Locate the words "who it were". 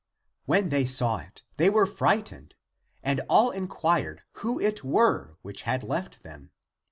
4.37-5.37